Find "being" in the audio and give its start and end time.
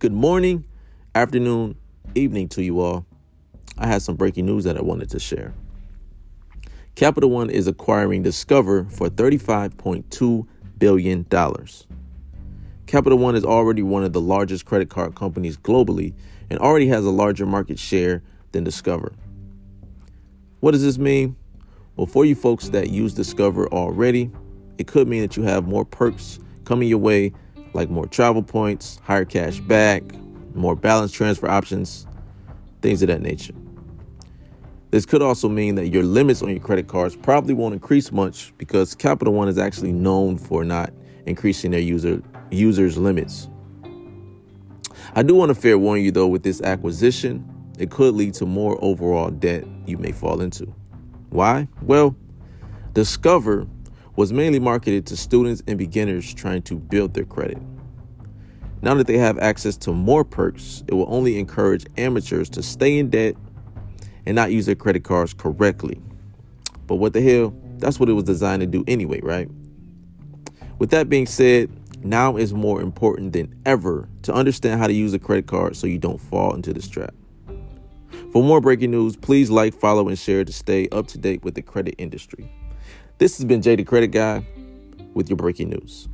71.08-71.26